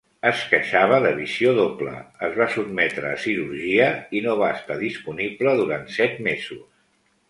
Es 0.27 0.39
queixava 0.53 0.97
de 1.03 1.11
visió 1.19 1.53
doble, 1.57 1.93
es 2.29 2.33
va 2.41 2.49
sotmetre 2.55 3.13
a 3.13 3.21
cirurgia 3.29 3.93
i 4.21 4.27
no 4.29 4.37
va 4.43 4.53
estar 4.59 4.83
disponible 4.89 5.59
durant 5.65 5.91
set 6.01 6.23
mesos. 6.33 6.71